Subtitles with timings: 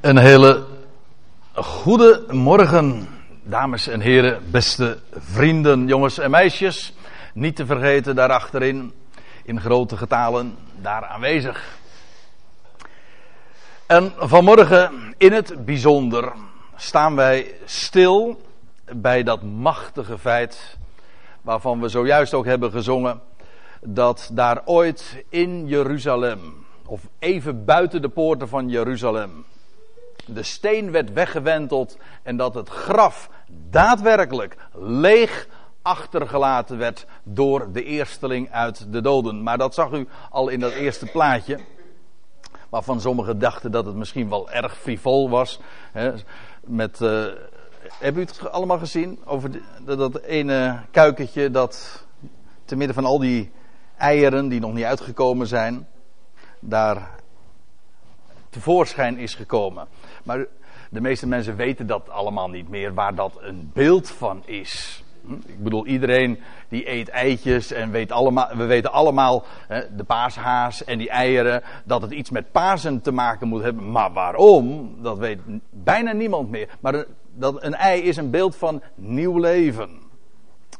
[0.00, 0.64] Een hele
[1.54, 3.08] goede morgen,
[3.42, 6.92] dames en heren, beste vrienden, jongens en meisjes.
[7.34, 8.92] Niet te vergeten daarachterin,
[9.44, 11.78] in grote getalen, daar aanwezig.
[13.86, 16.32] En vanmorgen in het bijzonder
[16.76, 18.42] staan wij stil
[18.92, 20.76] bij dat machtige feit,
[21.42, 23.20] waarvan we zojuist ook hebben gezongen,
[23.80, 29.44] dat daar ooit in Jeruzalem, of even buiten de poorten van Jeruzalem,
[30.34, 33.30] de steen werd weggewenteld en dat het graf
[33.70, 35.48] daadwerkelijk leeg
[35.82, 39.42] achtergelaten werd door de eersteling uit de doden.
[39.42, 41.58] Maar dat zag u al in dat eerste plaatje.
[42.68, 45.60] Waarvan sommigen dachten dat het misschien wel erg frivol was.
[45.92, 46.12] Hè,
[46.60, 47.26] met, uh,
[47.98, 49.18] hebben u het allemaal gezien?
[49.24, 49.50] Over
[49.84, 52.04] dat ene kuikentje dat
[52.64, 53.52] te midden van al die
[53.96, 55.88] eieren die nog niet uitgekomen zijn.
[56.60, 57.10] Daar
[58.50, 59.88] tevoorschijn is gekomen.
[60.28, 60.46] Maar
[60.90, 65.04] de meeste mensen weten dat allemaal niet meer, waar dat een beeld van is.
[65.26, 65.32] Hm?
[65.32, 70.84] Ik bedoel, iedereen die eet eitjes en weet allemaal, we weten allemaal, hè, de paashaas
[70.84, 73.90] en die eieren, dat het iets met Pasen te maken moet hebben.
[73.90, 75.38] Maar waarom, dat weet
[75.70, 76.68] bijna niemand meer.
[76.80, 77.04] Maar
[77.34, 79.90] dat, een ei is een beeld van nieuw leven.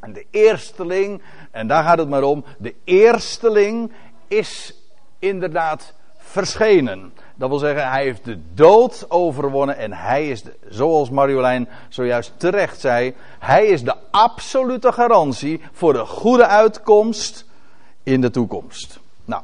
[0.00, 3.92] En de eersteling, en daar gaat het maar om, de eersteling
[4.26, 4.74] is
[5.18, 7.12] inderdaad verschenen.
[7.38, 12.80] Dat wil zeggen, hij heeft de dood overwonnen en hij is, zoals Marjolein zojuist terecht
[12.80, 17.44] zei, hij is de absolute garantie voor de goede uitkomst
[18.02, 18.98] in de toekomst.
[19.24, 19.42] Nou,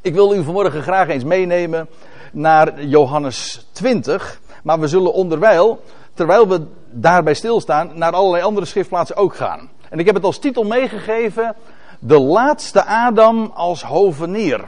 [0.00, 1.88] ik wil u vanmorgen graag eens meenemen
[2.32, 5.82] naar Johannes 20, maar we zullen onderwijl,
[6.14, 9.70] terwijl we daarbij stilstaan, naar allerlei andere schriftplaatsen ook gaan.
[9.88, 11.54] En ik heb het als titel meegegeven,
[11.98, 14.64] de laatste Adam als hovenier.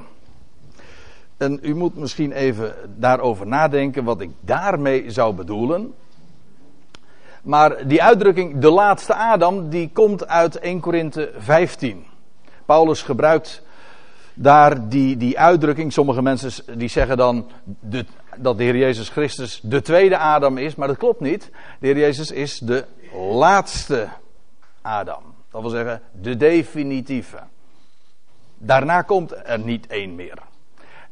[1.36, 5.94] En u moet misschien even daarover nadenken wat ik daarmee zou bedoelen.
[7.42, 12.04] Maar die uitdrukking, de laatste Adam, die komt uit 1 Korinthe 15.
[12.64, 13.62] Paulus gebruikt
[14.34, 15.92] daar die, die uitdrukking.
[15.92, 17.46] Sommige mensen die zeggen dan
[18.36, 21.50] dat de Heer Jezus Christus de tweede Adam is, maar dat klopt niet.
[21.80, 22.84] De Heer Jezus is de
[23.32, 24.08] laatste
[24.82, 25.22] Adam.
[25.50, 27.38] Dat wil zeggen, de definitieve.
[28.58, 30.38] Daarna komt er niet één meer.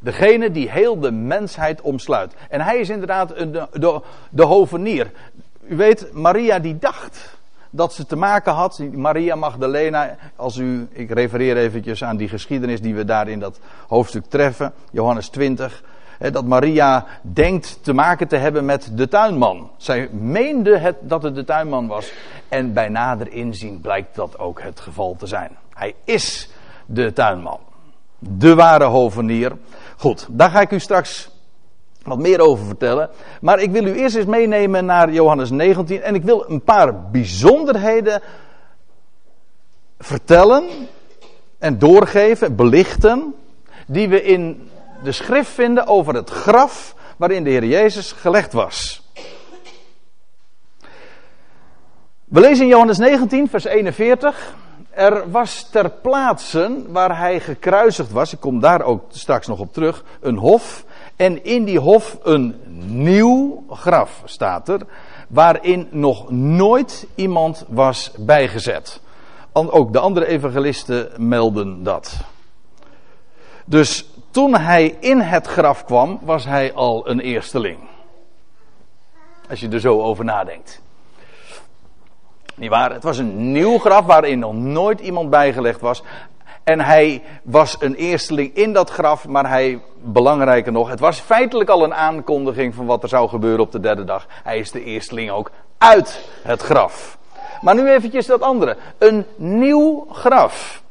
[0.02, 2.34] Degene die heel de mensheid omsluit.
[2.48, 5.10] En hij is inderdaad de, de, hovenier.
[5.68, 7.38] U weet, Maria die dacht
[7.70, 12.80] dat ze te maken had, Maria Magdalena, als u, ik refereer eventjes aan die geschiedenis
[12.80, 15.82] die we daar in dat hoofdstuk treffen, Johannes 20,
[16.30, 19.70] dat Maria denkt te maken te hebben met de tuinman.
[19.76, 22.12] Zij meende het, dat het de tuinman was
[22.48, 25.50] en bij nader inzien blijkt dat ook het geval te zijn.
[25.74, 26.48] Hij is
[26.86, 27.60] de tuinman,
[28.28, 29.52] de ware hovenier.
[29.96, 31.30] Goed, daar ga ik u straks
[32.02, 33.10] wat meer over vertellen.
[33.40, 36.02] Maar ik wil u eerst eens meenemen naar Johannes 19.
[36.02, 38.22] En ik wil een paar bijzonderheden
[39.98, 40.64] vertellen
[41.58, 43.34] en doorgeven, belichten.
[43.86, 44.70] Die we in
[45.02, 49.02] de schrift vinden over het graf waarin de Heer Jezus gelegd was.
[52.24, 54.54] We lezen in Johannes 19, vers 41.
[54.92, 59.72] Er was ter plaatse waar hij gekruisigd was, ik kom daar ook straks nog op
[59.72, 60.84] terug, een hof.
[61.16, 64.80] En in die hof een nieuw graf staat er,
[65.28, 69.00] waarin nog nooit iemand was bijgezet.
[69.52, 72.16] Ook de andere evangelisten melden dat.
[73.64, 77.78] Dus toen hij in het graf kwam, was hij al een eersteling.
[79.48, 80.82] Als je er zo over nadenkt.
[82.54, 82.92] Niet waar?
[82.92, 86.02] Het was een nieuw graf waarin nog nooit iemand bijgelegd was.
[86.64, 91.70] En hij was een eersteling in dat graf, maar hij, belangrijker nog, het was feitelijk
[91.70, 94.26] al een aankondiging van wat er zou gebeuren op de derde dag.
[94.42, 97.18] Hij is de eersteling ook uit het graf.
[97.60, 98.76] Maar nu eventjes dat andere.
[98.98, 100.82] Een nieuw graf.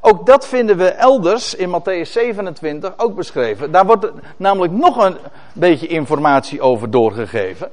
[0.00, 3.72] Ook dat vinden we elders in Matthäus 27 ook beschreven.
[3.72, 5.16] Daar wordt namelijk nog een
[5.52, 7.70] beetje informatie over doorgegeven.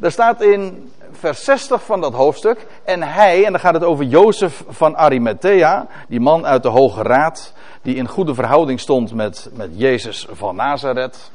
[0.00, 2.66] Daar staat in vers 60 van dat hoofdstuk.
[2.84, 7.02] En hij, en dan gaat het over Jozef van Arimathea, die man uit de Hoge
[7.02, 7.52] Raad,
[7.82, 11.30] die in goede verhouding stond met, met Jezus van Nazareth.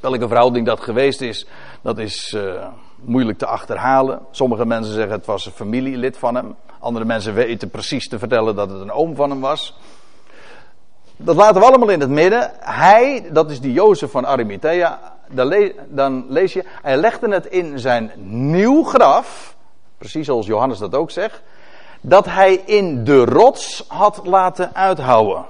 [0.00, 1.46] Welke verhouding dat geweest is,
[1.82, 2.66] dat is uh,
[2.96, 4.20] moeilijk te achterhalen.
[4.30, 6.54] Sommige mensen zeggen het was een familielid van hem.
[6.78, 9.78] Andere mensen weten precies te vertellen dat het een oom van hem was.
[11.16, 12.50] Dat laten we allemaal in het midden.
[12.58, 15.13] Hij, dat is die Jozef van Arimathea,
[15.88, 18.12] dan lees je, hij legde het in zijn
[18.50, 19.56] nieuw graf,
[19.98, 21.42] precies zoals Johannes dat ook zegt,
[22.00, 25.46] dat hij in de rots had laten uithouwen.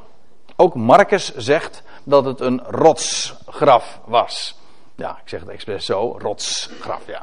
[0.56, 4.58] Ook Marcus zegt dat het een rotsgraf was.
[4.94, 7.22] Ja, ik zeg het expres zo, rotsgraf, ja.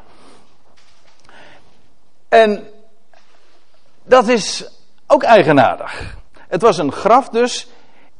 [2.29, 2.67] En
[4.03, 4.69] dat is
[5.07, 6.15] ook eigenaardig.
[6.47, 7.67] Het was een graf dus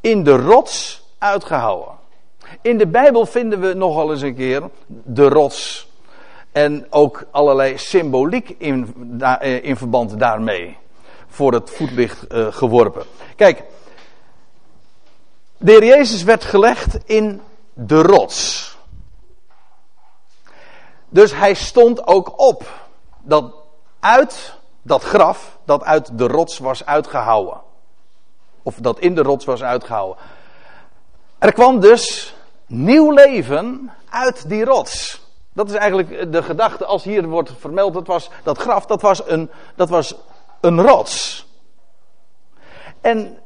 [0.02, 2.00] in de rots uitgehouwen.
[2.62, 5.90] In de Bijbel vinden we nogal eens een keer de rots.
[6.52, 10.78] En ook allerlei symboliek in, eh, in verband daarmee.
[11.28, 13.04] Voor het voetlicht uh, geworpen.
[13.36, 13.64] Kijk,
[15.58, 17.42] de heer Jezus werd gelegd in
[17.74, 18.70] de rots.
[21.10, 22.88] Dus hij stond ook op.
[23.20, 23.54] Dat
[24.00, 27.62] uit dat graf, dat uit de rots was uitgehouwen.
[28.64, 30.18] Of dat in de rots was uitgehouwen.
[31.40, 32.36] Er kwam dus
[32.72, 35.22] nieuw leven uit die rots.
[35.54, 39.30] Dat is eigenlijk de gedachte als hier wordt vermeld, dat, was, dat graf, dat was,
[39.30, 40.16] een, dat was
[40.62, 41.48] een rots.
[43.02, 43.38] En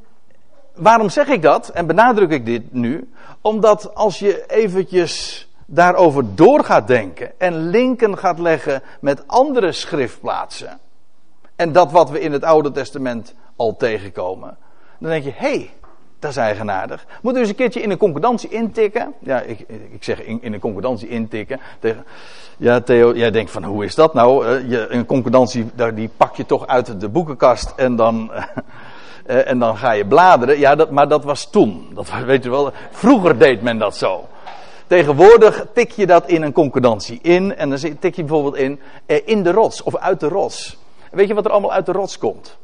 [0.76, 3.14] waarom zeg ik dat en benadruk ik dit nu?
[3.42, 10.80] Omdat als je eventjes daarover door gaat denken en linken gaat leggen met andere schriftplaatsen.
[11.56, 14.58] En dat wat we in het Oude Testament al tegenkomen.
[15.00, 15.74] Dan denk je, hé, hey,
[16.26, 17.06] dat is eigenaardig.
[17.22, 19.14] Moet u eens een keertje in een concordantie intikken.
[19.20, 19.60] Ja, ik,
[19.92, 21.60] ik zeg in, in een concordantie intikken.
[22.58, 24.48] Ja, Theo, jij denkt van hoe is dat nou?
[24.48, 28.32] Uh, je, een concordantie, die pak je toch uit de boekenkast en dan,
[29.28, 30.60] uh, en dan ga je bladeren.
[30.60, 31.88] Ja, dat, maar dat was toen.
[31.94, 32.72] Dat weet je wel.
[32.92, 34.28] Vroeger deed men dat zo.
[34.88, 37.56] Tegenwoordig tik je dat in een concordantie in.
[37.56, 40.78] En dan tik je bijvoorbeeld in eh, in de rots of uit de rots.
[41.12, 42.58] Weet je wat er allemaal uit de rots komt?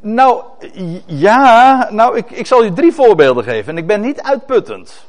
[0.00, 0.42] Nou,
[1.06, 3.72] ja, nou, ik, ik zal je drie voorbeelden geven.
[3.72, 5.06] En ik ben niet uitputtend.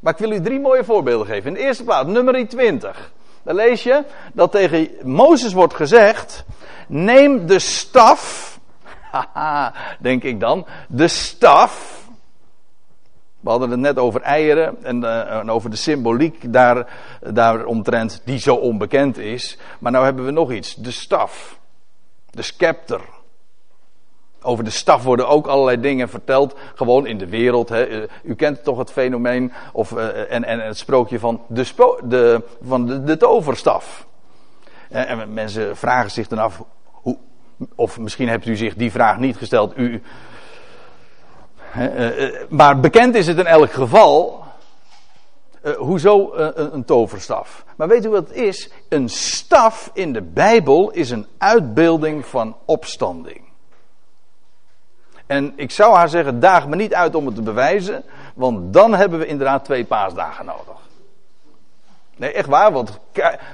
[0.00, 1.48] Maar ik wil u drie mooie voorbeelden geven.
[1.48, 3.12] In de eerste plaats, nummer 20.
[3.42, 6.44] Dan lees je dat tegen Mozes wordt gezegd:
[6.86, 8.50] Neem de staf.
[9.12, 10.66] Haha, denk ik dan.
[10.88, 12.02] De staf
[13.42, 18.38] we hadden het net over eieren en, uh, en over de symboliek daar, daaromtrent die
[18.38, 19.58] zo onbekend is.
[19.78, 20.74] Maar nou hebben we nog iets.
[20.74, 21.58] De staf.
[22.30, 23.00] De scepter.
[24.42, 26.54] Over de staf worden ook allerlei dingen verteld.
[26.74, 27.68] Gewoon in de wereld.
[27.68, 27.84] Hè.
[27.84, 32.42] Eh, u kent toch het fenomeen of, uh, en, en het sprookje van de, de,
[32.62, 34.06] van de, toverstaf.
[34.88, 36.62] En mensen vragen zich dan af.
[36.84, 37.18] Hoe,
[37.74, 39.72] of misschien hebt u zich die vraag niet gesteld.
[39.76, 40.02] U,
[41.72, 44.40] eh, eh, maar bekend is het in elk geval.
[45.76, 47.64] Hoezo een, een toverstaf?
[47.76, 48.70] Maar weet u wat het is?
[48.88, 53.51] Een staf in de Bijbel is een uitbeelding van opstanding.
[55.32, 58.94] En ik zou haar zeggen, daag me niet uit om het te bewijzen, want dan
[58.94, 60.76] hebben we inderdaad twee paasdagen nodig.
[62.16, 62.98] Nee, echt waar, want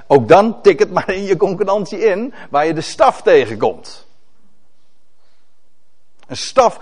[0.07, 4.07] ook dan tik het maar in je concurrentie in, waar je de staf tegenkomt.
[6.27, 6.79] Een staf,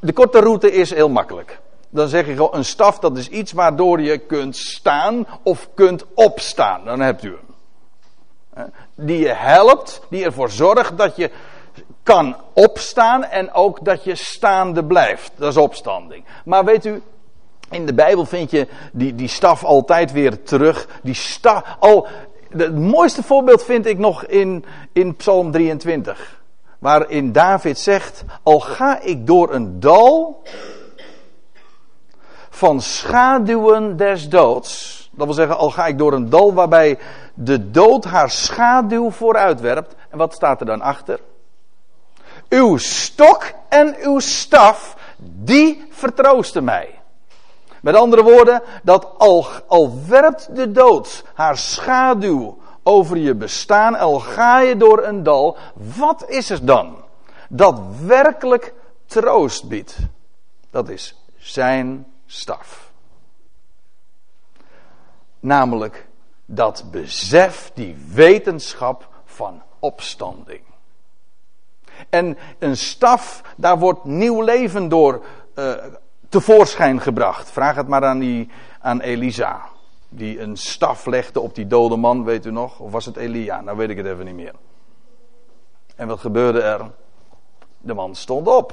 [0.00, 1.60] de korte route is heel makkelijk.
[1.90, 6.04] Dan zeg je gewoon, een staf dat is iets waardoor je kunt staan of kunt
[6.14, 6.84] opstaan.
[6.84, 8.72] Dan hebt u hem.
[8.94, 11.30] Die je helpt, die ervoor zorgt dat je
[12.02, 15.32] kan opstaan en ook dat je staande blijft.
[15.36, 16.24] Dat is opstanding.
[16.44, 17.02] Maar weet u,
[17.70, 20.88] in de Bijbel vind je die, die staf altijd weer terug.
[21.02, 22.06] Die staf, al,
[22.48, 26.42] het mooiste voorbeeld vind ik nog in, in Psalm 23
[26.78, 30.42] waarin David zegt: Al ga ik door een dal
[32.50, 35.02] van schaduwen des doods.
[35.12, 36.98] Dat wil zeggen, al ga ik door een dal waarbij
[37.34, 39.94] de dood haar schaduw vooruitwerpt.
[40.10, 41.20] En wat staat er dan achter?
[42.54, 47.00] Uw stok en uw staf, die vertroosten mij.
[47.80, 54.18] Met andere woorden, dat al, al werpt de dood haar schaduw over je bestaan, al
[54.18, 57.04] ga je door een dal, wat is er dan
[57.48, 58.74] dat werkelijk
[59.06, 59.96] troost biedt?
[60.70, 62.90] Dat is zijn staf.
[65.40, 66.06] Namelijk
[66.46, 70.73] dat besef, die wetenschap van opstanding.
[72.14, 75.72] En een staf, daar wordt nieuw leven door uh,
[76.28, 77.50] tevoorschijn gebracht.
[77.50, 78.48] Vraag het maar aan, die,
[78.80, 79.60] aan Elisa
[80.08, 82.78] die een staf legde op die dode man, weet u nog?
[82.78, 83.60] Of was het Elia?
[83.60, 84.52] Nou weet ik het even niet meer.
[85.96, 86.80] En wat gebeurde er?
[87.78, 88.72] De man stond op.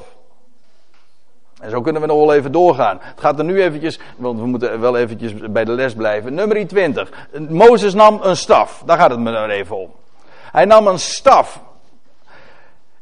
[1.62, 2.98] En zo kunnen we nog wel even doorgaan.
[3.02, 6.34] Het gaat er nu eventjes, want we moeten wel eventjes bij de les blijven.
[6.34, 7.28] Nummer 20.
[7.50, 8.84] Mozes nam een staf.
[8.86, 9.92] Daar gaat het me dan even om.
[10.52, 11.62] Hij nam een staf.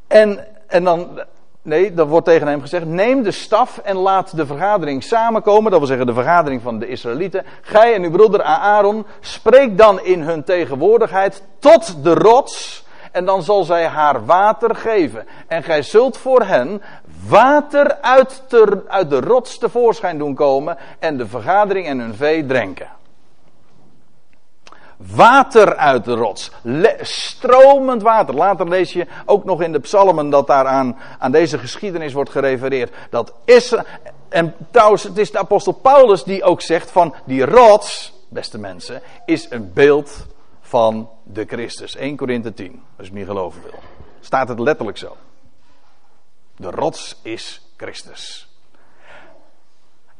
[0.09, 1.19] En, en dan,
[1.61, 5.71] Nee, dat wordt tegen hem gezegd: neem de staf en laat de vergadering samenkomen.
[5.71, 7.45] Dat wil zeggen de vergadering van de Israëlieten.
[7.61, 12.83] Gij en uw broeder Aaron, spreek dan in hun tegenwoordigheid tot de rots.
[13.11, 15.25] En dan zal zij haar water geven.
[15.47, 16.81] En gij zult voor hen
[17.27, 18.43] water uit,
[18.87, 20.77] uit de rots tevoorschijn doen komen.
[20.99, 22.87] En de vergadering en hun vee drenken.
[25.07, 26.51] Water uit de rots.
[27.01, 28.35] stromend water.
[28.35, 32.93] Later lees je ook nog in de psalmen dat daar aan, deze geschiedenis wordt gerefereerd.
[33.09, 33.75] Dat is,
[34.29, 39.01] en trouwens, het is de apostel Paulus die ook zegt van die rots, beste mensen,
[39.25, 40.25] is een beeld
[40.61, 41.95] van de Christus.
[41.95, 43.79] 1 Korinthe 10, als je niet geloven wil.
[44.19, 45.17] Staat het letterlijk zo.
[46.55, 48.48] De rots is Christus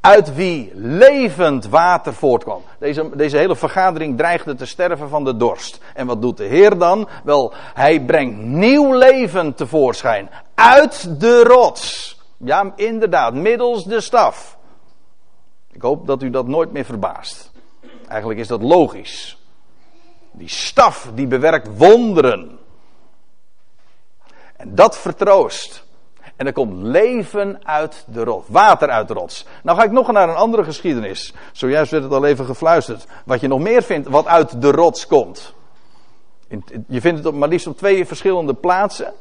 [0.01, 2.61] uit wie levend water voortkwam.
[2.79, 5.79] Deze, deze hele vergadering dreigde te sterven van de dorst.
[5.93, 7.09] En wat doet de Heer dan?
[7.23, 10.29] Wel, hij brengt nieuw leven tevoorschijn.
[10.55, 12.17] Uit de rots.
[12.37, 14.57] Ja, inderdaad, middels de staf.
[15.71, 17.51] Ik hoop dat u dat nooit meer verbaast.
[18.07, 19.37] Eigenlijk is dat logisch.
[20.31, 22.59] Die staf die bewerkt wonderen.
[24.55, 25.87] En dat vertroost.
[26.39, 28.47] En er komt leven uit de rots.
[28.49, 29.45] Water uit de rots.
[29.63, 31.33] Nou ga ik nog naar een andere geschiedenis.
[31.51, 33.05] Zojuist werd het al even gefluisterd.
[33.25, 35.53] Wat je nog meer vindt wat uit de rots komt.
[36.87, 39.13] Je vindt het op, maar liefst op twee verschillende plaatsen.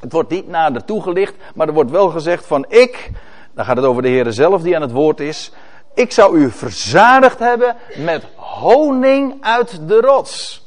[0.00, 1.34] Het wordt niet nader toegelicht.
[1.54, 3.10] Maar er wordt wel gezegd van ik.
[3.54, 5.52] Dan gaat het over de Heer zelf die aan het woord is.
[5.94, 10.61] Ik zou u verzadigd hebben met honing uit de rots.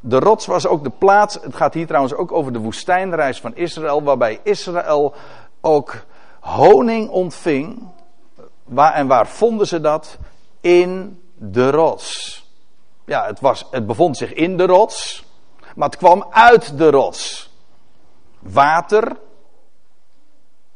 [0.00, 3.56] De rots was ook de plaats, het gaat hier trouwens ook over de woestijnreis van
[3.56, 5.14] Israël, waarbij Israël
[5.60, 6.04] ook
[6.40, 7.88] honing ontving.
[8.64, 10.18] Waar, en waar vonden ze dat?
[10.60, 12.38] In de rots.
[13.04, 15.24] Ja, het, was, het bevond zich in de rots,
[15.74, 17.50] maar het kwam uit de rots.
[18.38, 19.16] Water,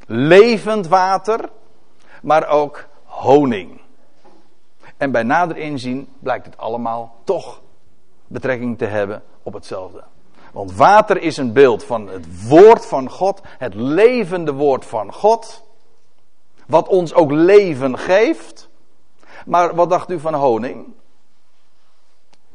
[0.07, 1.51] levend water,
[2.23, 3.81] maar ook honing.
[4.97, 7.63] En bij nader inzien blijkt het allemaal toch
[8.35, 10.05] betrekking te hebben op hetzelfde.
[10.53, 15.63] Want water is een beeld van het woord van God, het levende woord van God,
[16.67, 18.69] wat ons ook leven geeft.
[19.47, 20.95] Maar wat dacht u van honing?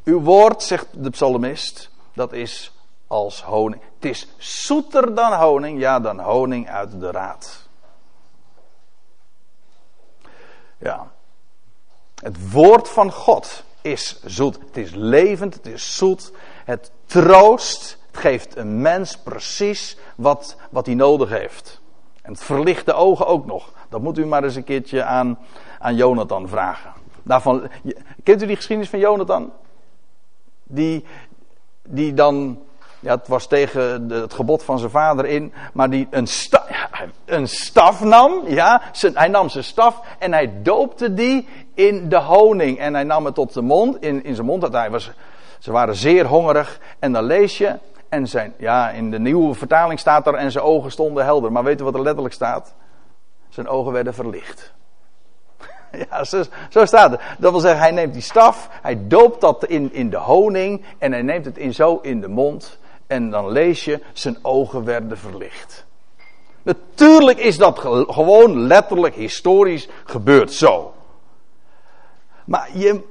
[0.04, 2.72] Uw woord, zegt de psalmist, dat is
[3.08, 3.82] als honing.
[3.96, 7.68] Het is zoeter dan honing, ja, dan honing uit de raad.
[10.78, 11.12] Ja.
[12.16, 14.60] Het woord van God is zoet.
[14.60, 16.32] Het is levend, het is zoet.
[16.66, 17.98] Het troost.
[18.12, 21.82] Het geeft een mens precies wat, wat hij nodig heeft.
[22.22, 23.74] En het verlicht de ogen ook nog.
[23.90, 25.40] Dat moet u maar eens een keertje aan,
[25.80, 26.94] aan Jonathan vragen.
[27.24, 27.70] Daarvan,
[28.24, 29.52] kent u die geschiedenis van Jonathan?
[30.64, 31.06] Die,
[31.84, 32.60] die dan
[33.00, 35.54] ja, het was tegen het gebod van zijn vader in.
[35.74, 36.66] Maar die een, sta,
[37.26, 38.48] een staf nam.
[38.48, 38.82] Ja,
[39.14, 41.48] hij nam zijn staf en hij doopte die
[41.80, 42.80] in de honing.
[42.80, 44.62] En hij nam het tot de mond, in, in zijn mond.
[44.62, 45.12] Dat hij was,
[45.60, 46.80] ze waren zeer hongerig.
[47.00, 47.78] En dan lees je.
[48.10, 50.34] En zijn, ja, in de nieuwe vertaling staat er.
[50.34, 51.52] En zijn ogen stonden helder.
[51.52, 52.74] Maar weet u wat er letterlijk staat?
[53.50, 54.72] Zijn ogen werden verlicht.
[56.10, 57.22] Ja, zo, zo, staat het.
[57.38, 61.12] Dat wil zeggen, hij neemt die staf, hij doopt dat in, in de honing en
[61.12, 62.78] hij neemt het in zo in de mond.
[63.08, 65.86] En dan lees je, zijn ogen werden verlicht.
[66.64, 70.94] Natuurlijk is dat gewoon letterlijk historisch gebeurd zo.
[72.50, 73.01] Maar je,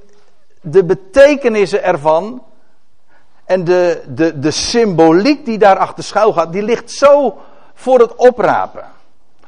[0.61, 2.43] de betekenissen ervan
[3.45, 7.37] en de, de, de symboliek die daarachter schuil gaat, die ligt zo
[7.73, 8.83] voor het oprapen.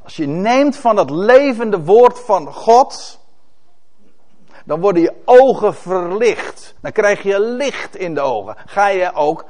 [0.03, 3.19] Als je neemt van dat levende woord van God,
[4.65, 6.75] dan worden je ogen verlicht.
[6.81, 8.55] Dan krijg je licht in de ogen.
[8.65, 9.45] Ga je ook,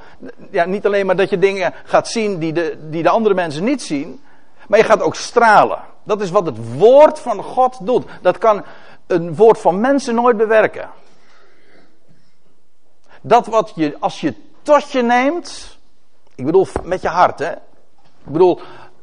[0.52, 3.64] ja, niet alleen maar dat je dingen gaat zien die de, die de andere mensen
[3.64, 4.22] niet zien,
[4.68, 5.80] maar je gaat ook stralen.
[6.04, 8.06] Dat is wat het woord van God doet.
[8.22, 8.64] Dat kan
[9.12, 10.90] een woord van mensen nooit bewerken.
[13.22, 15.78] Dat wat je, als je tot je neemt,
[16.36, 17.52] ik bedoel met je hart, hè.
[17.52, 18.60] Ik bedoel,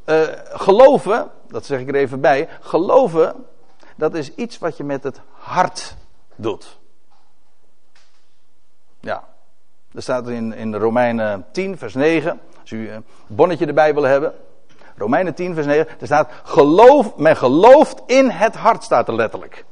[0.07, 3.47] uh, geloven, dat zeg ik er even bij, geloven,
[3.97, 5.97] dat is iets wat je met het hart
[6.37, 6.79] doet.
[9.01, 9.25] Ja,
[9.95, 14.35] er staat in, in Romeinen 10, vers 9, als u een bonnetje erbij wil hebben.
[14.97, 19.65] Romeinen 10, vers 9, er staat, geloof, men gelooft in het hart, staat er letterlijk.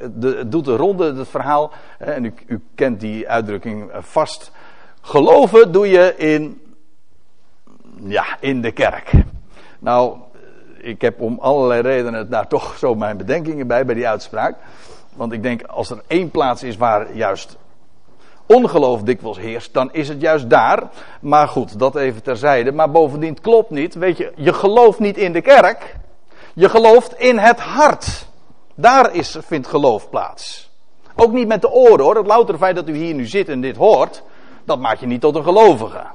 [0.00, 4.52] Het doet de ronde, het verhaal, en u, u kent die uitdrukking vast.
[5.00, 6.60] Geloven doe je in,
[8.02, 9.12] ja, in de kerk.
[9.78, 10.16] Nou,
[10.76, 14.56] ik heb om allerlei redenen daar toch zo mijn bedenkingen bij, bij die uitspraak.
[15.14, 17.58] Want ik denk, als er één plaats is waar juist
[18.46, 20.82] ongeloof dikwijls heerst, dan is het juist daar.
[21.20, 22.72] Maar goed, dat even terzijde.
[22.72, 23.94] Maar bovendien klopt niet.
[23.94, 25.96] Weet je, je gelooft niet in de kerk.
[26.54, 28.28] Je gelooft in het hart.
[28.80, 30.70] Daar is, vindt geloof plaats.
[31.16, 32.16] Ook niet met de oren hoor.
[32.16, 34.22] Het louter feit dat u hier nu zit en dit hoort.
[34.64, 36.06] dat maakt je niet tot een gelovige.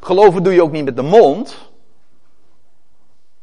[0.00, 1.70] Geloven doe je ook niet met de mond.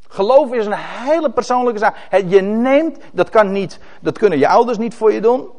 [0.07, 2.24] Geloof is een hele persoonlijke zaak.
[2.27, 5.50] Je neemt, dat, kan niet, dat kunnen je ouders niet voor je doen.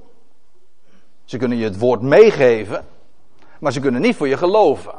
[1.24, 2.86] Ze kunnen je het woord meegeven,
[3.58, 4.94] maar ze kunnen niet voor je geloven.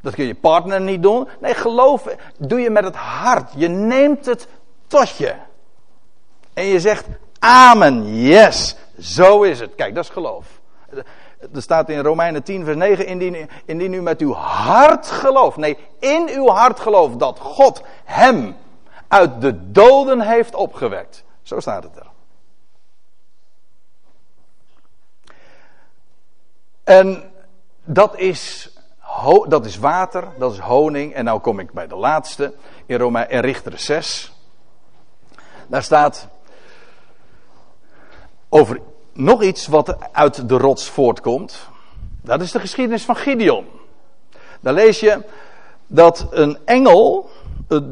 [0.00, 1.28] Dat kun je partner niet doen.
[1.40, 3.52] Nee, geloof doe je met het hart.
[3.56, 4.48] Je neemt het
[4.86, 5.34] tot je.
[6.56, 7.06] En je zegt,
[7.38, 9.74] amen, yes, zo is het.
[9.74, 10.46] Kijk, dat is geloof.
[11.54, 15.78] Er staat in Romeinen 10, vers 9: indien, indien u met uw hart gelooft, nee,
[15.98, 18.56] in uw hart gelooft dat God hem
[19.08, 21.24] uit de doden heeft opgewekt.
[21.42, 22.06] Zo staat het er.
[26.84, 27.32] En
[27.84, 28.70] dat is,
[29.48, 31.14] dat is water, dat is honing.
[31.14, 32.54] En nou kom ik bij de laatste,
[32.86, 34.32] in, Rome, in Richter 6.
[35.66, 36.28] Daar staat
[38.48, 38.80] over
[39.12, 41.68] nog iets wat uit de rots voortkomt.
[42.22, 43.66] Dat is de geschiedenis van Gideon.
[44.60, 45.22] Daar lees je
[45.86, 47.30] dat een engel,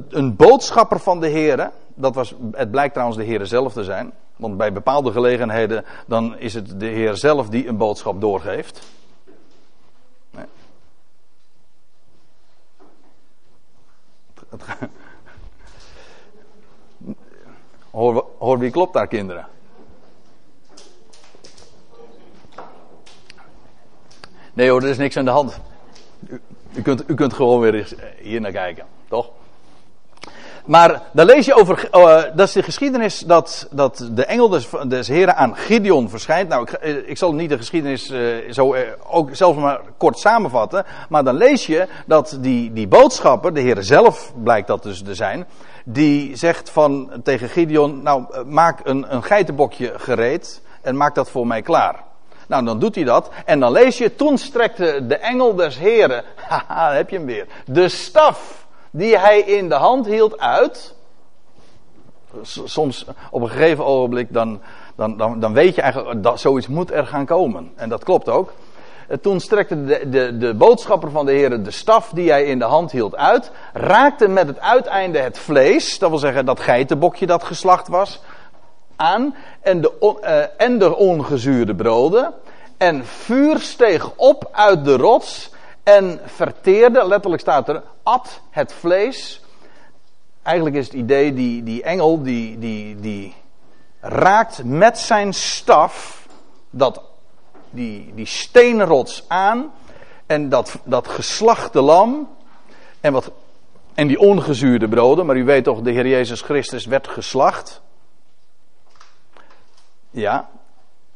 [0.09, 4.13] een, boodschapper van de Heer, dat was, het blijkt trouwens de Heer zelf te zijn,
[4.37, 8.81] want bij bepaalde gelegenheden dan is het de Heer zelf die een boodschap doorgeeft.
[10.31, 10.47] Nee.
[17.91, 19.47] Hoor, hoor wie klopt daar, kinderen?
[24.55, 25.61] Nee hoor, er is niks aan de hand.
[26.29, 26.41] U,
[26.75, 29.31] u, kunt, u kunt gewoon weer hier naar kijken, toch?
[30.65, 34.69] Maar dan lees je over, uh, dat is de geschiedenis dat, dat de engel des,
[34.89, 36.49] des heren aan Gideon verschijnt.
[36.49, 38.77] Nou, ik, eh, ik zal niet de geschiedenis uh, zo
[39.11, 40.85] ook zelf maar kort samenvatten.
[41.09, 45.15] Maar dan lees je dat die, die boodschapper, de heren zelf blijkt dat dus te
[45.15, 45.47] zijn.
[45.85, 51.47] Die zegt van, tegen Gideon, nou maak een, een geitenbokje gereed en maak dat voor
[51.47, 52.13] mij klaar.
[52.49, 53.31] Nou, dan doet hij dat.
[53.45, 57.47] En dan lees je, toen strekte de engel des heren, haha, heb je hem weer,
[57.67, 60.95] de staf die hij in de hand hield uit.
[62.43, 64.61] Soms op een gegeven ogenblik, dan,
[64.97, 67.73] dan, dan, dan weet je eigenlijk, dat zoiets moet er gaan komen.
[67.77, 68.53] En dat klopt ook.
[69.09, 72.59] Eh, toen strekte de, de, de boodschapper van de Heer de staf die hij in
[72.59, 77.27] de hand hield uit, raakte met het uiteinde het vlees, dat wil zeggen dat geitenbokje
[77.27, 78.21] dat geslacht was,
[78.97, 82.35] aan en de, uh, en de ongezuurde broden.
[82.85, 85.51] En vuur steeg op uit de rots
[85.83, 89.40] en verteerde, letterlijk staat er, at het vlees.
[90.42, 93.35] Eigenlijk is het idee, die, die engel, die, die, die
[94.01, 96.27] raakt met zijn staf
[96.70, 97.03] dat,
[97.70, 99.73] die, die steenrots aan.
[100.27, 102.29] En dat, dat geslachte lam.
[103.01, 103.31] En, wat,
[103.94, 105.27] en die ongezuurde broden.
[105.27, 107.83] Maar u weet toch, de Heer Jezus Christus werd geslacht.
[110.11, 110.49] Ja,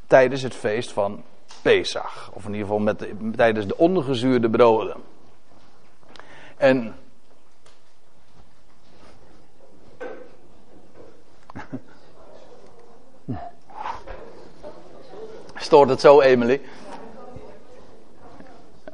[0.07, 1.23] tijdens het feest van
[1.63, 2.31] Pesach.
[2.33, 4.97] Of in ieder geval met tijdens de ongezuurde broden.
[6.57, 6.95] En.
[15.55, 16.61] Stoort het zo, Emily?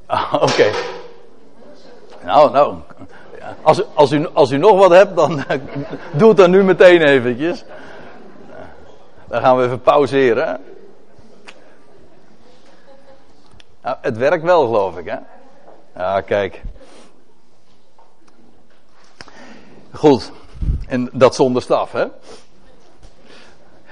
[0.07, 0.71] Ah, oké.
[2.25, 2.77] Nou, nou.
[3.63, 5.45] Als, als, u, als u nog wat hebt, dan
[6.13, 7.65] doe het dan nu meteen eventjes.
[9.29, 10.61] Dan gaan we even pauzeren.
[13.85, 15.17] Nou, het werkt wel, geloof ik, hè?
[15.97, 16.63] Ja, kijk.
[19.93, 20.33] Goed.
[20.87, 22.05] En dat zonder staf, hè?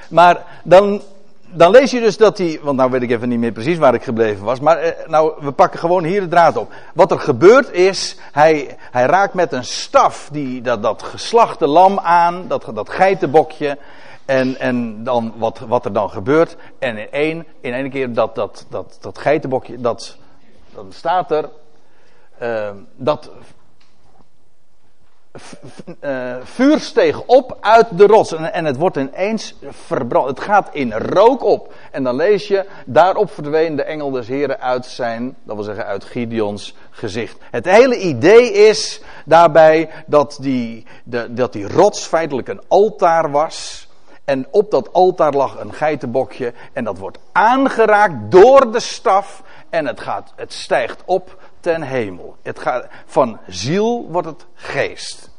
[0.08, 1.02] Maar dan,
[1.46, 2.60] dan lees je dus dat hij.
[2.62, 4.60] Want nou weet ik even niet meer precies waar ik gebleven was.
[4.60, 6.72] Maar eh, nou, we pakken gewoon hier de draad op.
[6.94, 8.16] Wat er gebeurt is.
[8.32, 12.48] Hij, hij raakt met een staf die, dat, dat geslachte lam aan.
[12.48, 13.78] Dat, dat geitenbokje.
[14.24, 16.56] En, en dan wat, wat er dan gebeurt.
[16.78, 20.16] En in één, in één keer dat, dat, dat, dat geitenbokje, dat,
[20.74, 21.48] dan staat er.
[22.42, 23.30] Uh, dat
[26.00, 28.32] uh, vuur steeg op uit de rots.
[28.32, 30.28] En, en, het wordt ineens verbrand.
[30.28, 31.74] Het gaat in rook op.
[31.90, 32.66] En dan lees je.
[32.86, 35.36] Daarop verdween de engel des Heren uit zijn.
[35.42, 37.36] Dat wil zeggen uit Gideons gezicht.
[37.50, 43.88] Het hele idee is daarbij dat die, de, dat die rots feitelijk een altaar was.
[44.24, 46.52] En op dat altaar lag een geitenbokje.
[46.72, 49.42] En dat wordt aangeraakt door de staf.
[49.70, 52.36] En het, gaat, het stijgt op ten hemel.
[52.42, 55.30] Het gaat, van ziel wordt het geest.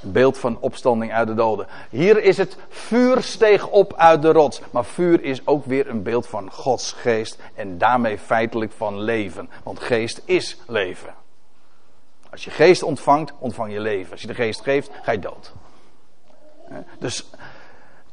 [0.00, 1.66] Beeld van opstanding uit de doden.
[1.90, 4.60] Hier is het vuur steeg op uit de rots.
[4.70, 7.38] Maar vuur is ook weer een beeld van Gods geest.
[7.54, 9.50] En daarmee feitelijk van leven.
[9.62, 11.14] Want geest is leven.
[12.30, 14.12] Als je geest ontvangt, ontvang je leven.
[14.12, 15.52] Als je de geest geeft, ga je dood.
[16.98, 17.30] Dus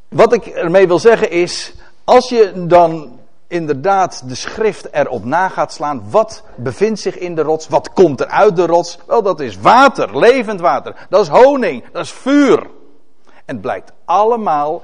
[0.09, 3.19] wat ik ermee wil zeggen is, als je dan
[3.53, 6.03] inderdaad de schrift erop na gaat slaan.
[6.09, 7.67] Wat bevindt zich in de rots?
[7.67, 8.97] Wat komt er uit de rots?
[9.07, 11.07] Wel, dat is water, levend water.
[11.09, 12.59] Dat is honing, dat is vuur.
[13.25, 14.83] En het blijkt allemaal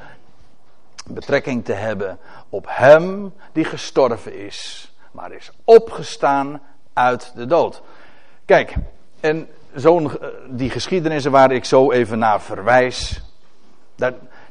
[1.05, 2.17] betrekking te hebben
[2.49, 6.61] op hem die gestorven is, maar is opgestaan
[6.93, 7.81] uit de dood.
[8.45, 8.73] Kijk,
[9.19, 13.21] en zo'n, eh, die geschiedenissen waar ik zo even naar verwijs,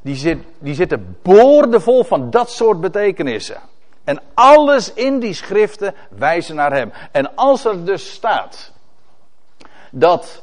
[0.03, 3.61] die, zit, die zitten boordevol van dat soort betekenissen.
[4.05, 6.93] En alles in die schriften wijzen naar hem.
[7.13, 8.73] En als er dus staat
[9.91, 10.43] dat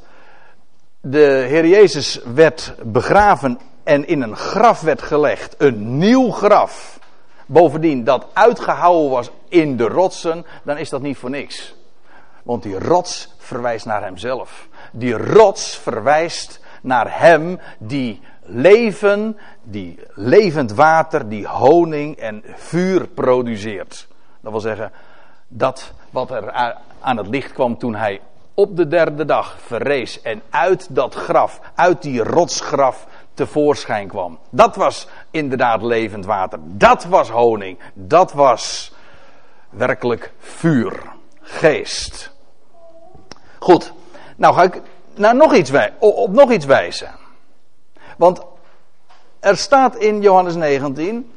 [1.01, 6.99] de Heer Jezus werd begraven en in een graf werd gelegd, een nieuw graf,
[7.45, 11.75] bovendien dat uitgehouwen was in de rotsen, dan is dat niet voor niks.
[12.43, 14.67] Want die rots verwijst naar hemzelf.
[14.91, 24.07] Die rots verwijst naar hem die leven, die levend water, die honing en vuur produceert.
[24.41, 24.91] Dat wil zeggen,
[25.47, 26.51] dat wat er
[26.99, 28.21] aan het licht kwam toen hij
[28.53, 34.39] op de derde dag verrees en uit dat graf, uit die rotsgraf tevoorschijn kwam.
[34.49, 36.59] Dat was inderdaad levend water.
[36.61, 37.79] Dat was honing.
[37.93, 38.93] Dat was
[39.69, 41.01] werkelijk vuur,
[41.41, 42.33] geest.
[43.59, 43.93] Goed,
[44.35, 44.81] nou ga ik
[45.15, 47.24] naar nog iets wij, op nog iets wijzen.
[48.15, 48.41] Want
[49.39, 51.31] er staat in Johannes 19,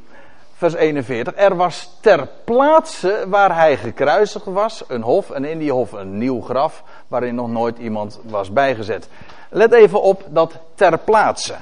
[0.55, 5.73] vers 41, er was ter plaatse waar hij gekruisigd was, een hof, en in die
[5.73, 9.09] hof een nieuw graf, waarin nog nooit iemand was bijgezet.
[9.49, 11.55] Let even op dat ter plaatse.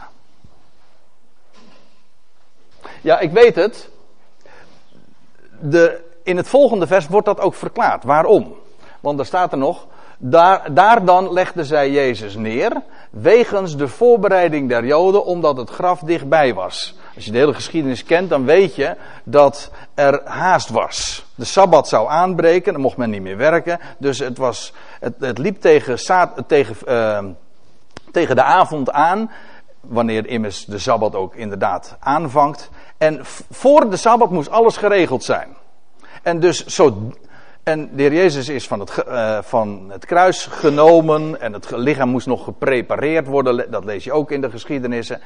[3.01, 3.89] Ja, ik weet het.
[5.61, 8.05] De, in het volgende vers wordt dat ook verklaard.
[8.05, 8.57] Waarom?
[9.01, 9.87] Want er staat er nog,
[10.19, 16.01] daar, daar dan legde zij Jezus neer, wegens de voorbereiding der Joden, omdat het graf
[16.01, 16.95] dichtbij was.
[17.15, 21.27] Als je de hele geschiedenis kent, dan weet je dat er haast was.
[21.35, 23.81] De Sabbat zou aanbreken, dan mocht men niet meer werken.
[23.99, 25.99] Dus het, was, het, het liep tegen,
[26.47, 27.25] tegen, uh,
[28.11, 29.31] tegen de avond aan,
[29.81, 32.71] wanneer immers de Sabbat ook inderdaad aanvangt.
[32.99, 35.49] En voor de Sabbat moest alles geregeld zijn.
[36.23, 37.13] En dus zo,
[37.67, 42.09] en de heer Jezus is van het, uh, van het kruis genomen en het lichaam
[42.09, 43.71] moest nog geprepareerd worden.
[43.71, 45.21] Dat lees je ook in de geschiedenissen.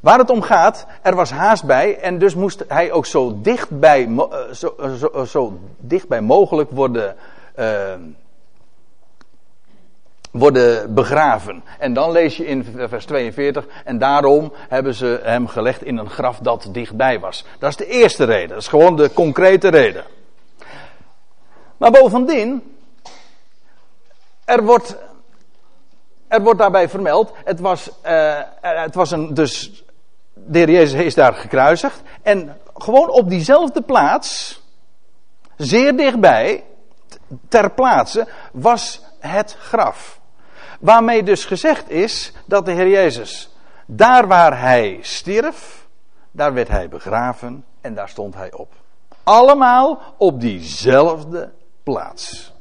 [0.00, 4.06] Waar het om gaat, er was haast bij en dus moest hij ook zo dichtbij,
[4.06, 5.58] uh, zo, uh, zo, zo
[6.20, 7.16] mogelijk worden,
[10.30, 11.62] worden begraven.
[11.78, 16.10] En dan lees je in vers 42, en daarom hebben ze hem gelegd in een
[16.10, 17.44] graf dat dichtbij was.
[17.58, 20.04] Dat is de eerste reden, dat is gewoon de concrete reden.
[21.80, 22.76] Maar bovendien,
[24.44, 24.96] er wordt,
[26.28, 29.84] er wordt daarbij vermeld, het was, uh, het was een, dus,
[30.32, 32.02] de heer Jezus is daar gekruisigd.
[32.22, 34.60] En gewoon op diezelfde plaats,
[35.56, 36.64] zeer dichtbij,
[37.48, 40.20] ter plaatse, was het graf.
[40.80, 43.54] Waarmee dus gezegd is dat de Heer Jezus,
[43.86, 45.86] daar waar hij stierf,
[46.30, 48.72] daar werd hij begraven en daar stond hij op.
[49.22, 51.58] Allemaal op diezelfde
[51.90, 52.52] plaats.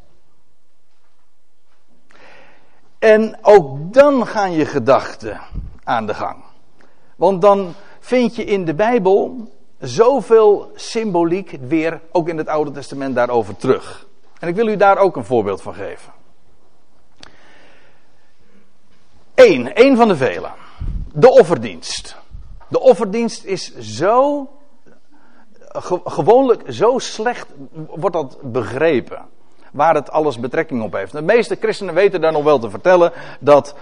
[2.99, 5.41] En ook dan gaan je gedachten
[5.83, 6.43] aan de gang.
[7.15, 13.15] Want dan vind je in de Bijbel zoveel symboliek weer, ook in het Oude Testament,
[13.15, 14.07] daarover terug.
[14.39, 16.13] En ik wil u daar ook een voorbeeld van geven.
[19.35, 20.49] Eén, één van de vele.
[21.13, 22.15] De offerdienst.
[22.67, 24.47] De offerdienst is zo
[26.03, 29.25] gewoonlijk zo slecht wordt dat begrepen.
[29.71, 31.11] Waar het alles betrekking op heeft.
[31.11, 33.75] De meeste christenen weten daar nog wel te vertellen dat,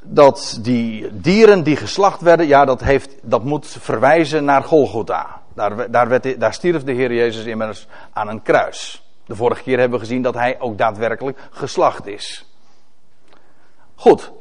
[0.00, 5.40] dat die dieren die geslacht werden, ja, dat, heeft, dat moet verwijzen naar Golgotha.
[5.54, 9.02] Daar, daar, werd, daar stierf de Heer Jezus immers aan een kruis.
[9.26, 12.46] De vorige keer hebben we gezien dat hij ook daadwerkelijk geslacht is.
[13.94, 14.32] Goed,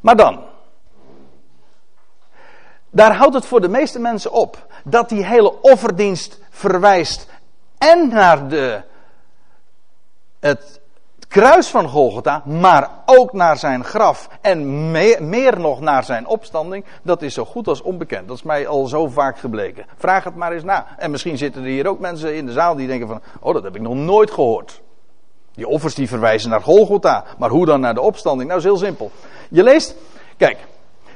[0.00, 0.42] maar dan.
[2.90, 7.28] Daar houdt het voor de meeste mensen op dat die hele offerdienst verwijst
[7.78, 8.82] en naar de,
[10.40, 10.80] het
[11.28, 16.84] kruis van Golgotha, maar ook naar zijn graf en meer, meer, nog naar zijn opstanding,
[17.02, 18.28] dat is zo goed als onbekend.
[18.28, 19.86] Dat is mij al zo vaak gebleken.
[19.96, 20.86] Vraag het maar eens na.
[20.96, 23.62] En misschien zitten er hier ook mensen in de zaal die denken van, oh dat
[23.62, 24.82] heb ik nog nooit gehoord.
[25.54, 28.48] Die offers die verwijzen naar Golgotha, maar hoe dan naar de opstanding?
[28.48, 29.10] Nou, is heel simpel.
[29.50, 29.94] Je leest,
[30.36, 30.58] kijk,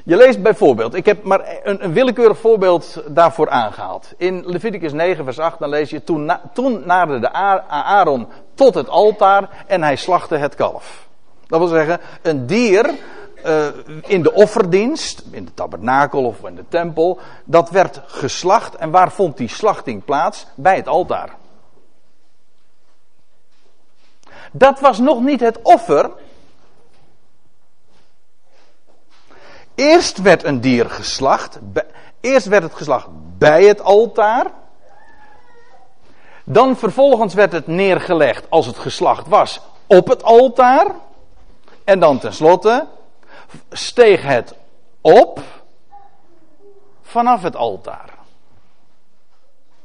[0.09, 4.15] je leest bijvoorbeeld, ik heb maar een, willekeurig voorbeeld daarvoor aangehaald.
[4.17, 7.33] In Leviticus 9, vers 8, dan lees je: Toen, na, toen naderde
[7.69, 11.09] Aaron tot het altaar en hij slachtte het kalf.
[11.47, 12.95] Dat wil zeggen, een dier
[13.43, 13.67] eh,
[14.07, 18.75] in de offerdienst, in de tabernakel of in de tempel, dat werd geslacht.
[18.75, 20.47] En waar vond die slachting plaats?
[20.55, 21.37] Bij het altaar.
[24.53, 26.11] Dat was nog niet het offer,
[29.79, 31.59] Eerst werd een dier geslacht.
[32.21, 33.07] Eerst werd het geslacht
[33.39, 34.47] bij het altaar.
[36.45, 40.87] Dan vervolgens werd het neergelegd als het geslacht was op het altaar.
[41.85, 42.87] En dan tenslotte
[43.71, 44.55] steeg het
[45.01, 45.41] op
[47.03, 48.11] vanaf het altaar.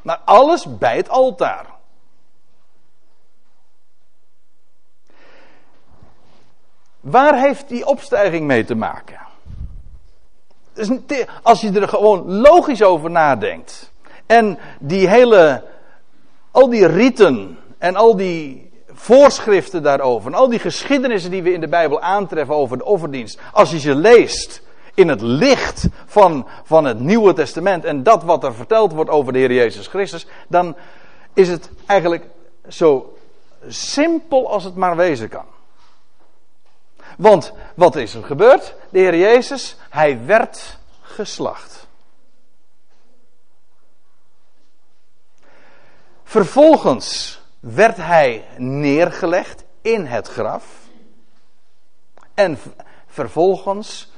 [0.01, 1.65] Maar alles bij het altaar.
[6.99, 9.32] Waar heeft die opstijging mee te maken?
[11.41, 13.91] Als je er gewoon logisch over nadenkt.
[14.25, 15.63] En die hele.
[16.51, 20.31] Al die riten en al die voorschriften daarover.
[20.31, 23.39] En al die geschiedenissen die we in de Bijbel aantreffen over de offerdienst.
[23.51, 24.62] Als je ze leest
[24.93, 27.86] in het licht van, van het Nieuwe Testament.
[27.86, 30.27] En dat wat er verteld wordt over de Heer Jezus Christus.
[30.47, 30.75] Dan
[31.33, 32.23] is het eigenlijk
[32.67, 33.13] zo
[33.67, 35.45] simpel als het maar wezen kan.
[37.17, 38.76] Want wat is er gebeurd?
[38.89, 41.88] De Heer Jezus, hij werd geslacht.
[46.23, 50.65] Vervolgens werd hij neergelegd in het graf.
[52.34, 52.58] En
[53.08, 54.12] vervolgens,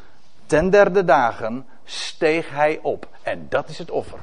[0.46, 3.08] ten derde dagen, steeg hij op.
[3.22, 4.20] En dat is het offer.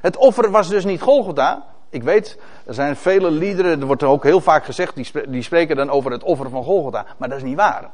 [0.00, 1.66] Het offer was dus niet Golgotha.
[1.96, 4.94] Ik weet, er zijn vele liederen, er wordt ook heel vaak gezegd,
[5.28, 7.06] die, spreken dan over het offer van Golgotha.
[7.16, 7.90] Maar dat is niet waar.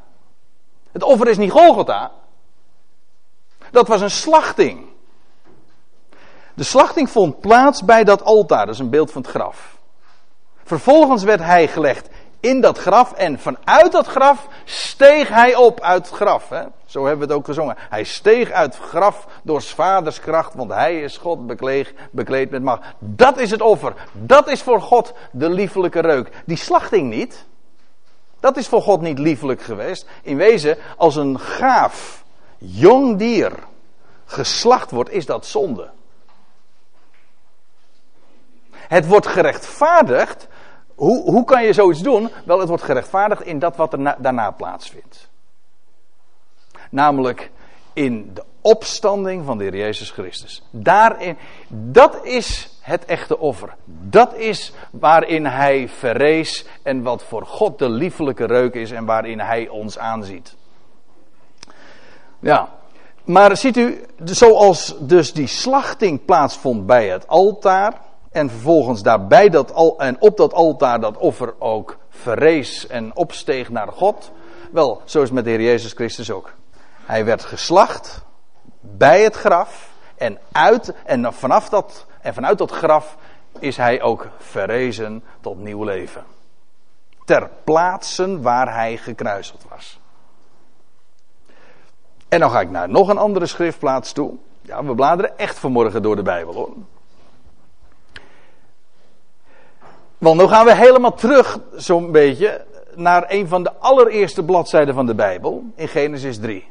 [0.92, 2.10] Het offer is niet Golgotha.
[3.70, 4.86] Dat was een slachting.
[6.54, 9.78] De slachting vond plaats bij dat altaar, dat is een beeld van het graf.
[10.64, 12.08] Vervolgens werd hij gelegd
[12.42, 16.48] in dat graf en vanuit dat graf steeg hij op uit het graf.
[16.48, 16.62] Hè?
[16.86, 17.76] Zo hebben we het ook gezongen.
[17.78, 22.62] Hij steeg uit het graf door vaders kracht, want hij is God bekleed, bekleed met
[22.62, 22.82] macht.
[22.98, 23.94] Dat is het offer.
[24.12, 26.42] Dat is voor God de liefelijke reuk.
[26.46, 27.44] Die slachting niet.
[28.40, 30.06] Dat is voor God niet liefelijk geweest.
[30.22, 32.24] In wezen, als een gaaf,
[32.58, 33.52] jong dier
[34.24, 35.90] geslacht wordt, is dat zonde.
[38.72, 40.48] Het wordt gerechtvaardigd.
[41.02, 42.30] Hoe, hoe kan je zoiets doen?
[42.44, 45.28] Wel, het wordt gerechtvaardigd in dat wat er daarna plaatsvindt.
[46.90, 47.50] Namelijk
[47.92, 50.62] in de opstanding van de Heer Jezus Christus.
[50.70, 51.36] Daarin,
[51.68, 53.74] dat is het echte offer.
[53.84, 59.40] Dat is waarin Hij verrees en wat voor God de liefelijke reuk is en waarin
[59.40, 60.56] Hij ons aanziet.
[62.38, 62.68] Ja,
[63.24, 69.72] maar ziet u, zoals dus die slachting plaatsvond bij het altaar en vervolgens daarbij dat
[69.72, 74.30] al, en op dat altaar dat offer ook verrees en opsteeg naar God.
[74.72, 76.52] Wel, zo is met de Heer Jezus Christus ook.
[77.04, 78.24] Hij werd geslacht
[78.80, 83.16] bij het graf en, uit, en, vanaf dat, en vanuit dat graf
[83.58, 86.24] is hij ook verrezen tot nieuw leven.
[87.24, 90.00] Ter plaatse waar hij gekruiseld was.
[92.28, 94.34] En dan ga ik naar nog een andere schriftplaats toe.
[94.60, 96.72] Ja, we bladeren echt vanmorgen door de Bijbel hoor.
[100.22, 105.06] Want nu gaan we helemaal terug, zo'n beetje, naar een van de allereerste bladzijden van
[105.06, 106.68] de Bijbel, in Genesis 3.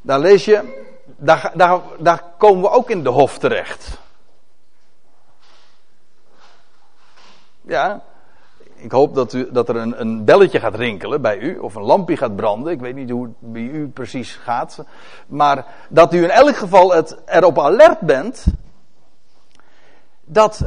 [0.00, 0.84] Daar lees je,
[1.16, 3.98] daar, daar, daar komen we ook in de hof terecht.
[7.60, 8.02] Ja,
[8.74, 11.82] ik hoop dat, u, dat er een, een, belletje gaat rinkelen bij u, of een
[11.82, 12.72] lampje gaat branden.
[12.72, 14.84] Ik weet niet hoe het bij u precies gaat.
[15.26, 18.44] Maar dat u in elk geval het, erop alert bent.
[20.24, 20.62] Dat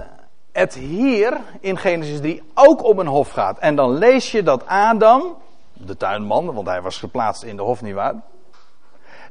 [0.51, 3.59] het hier in Genesis 3 ook om een hof gaat.
[3.59, 5.37] En dan lees je dat Adam,
[5.73, 8.15] de tuinman, want hij was geplaatst in de hof, nietwaar?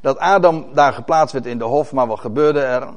[0.01, 2.89] Dat Adam daar geplaatst werd in de hof, maar wat gebeurde er?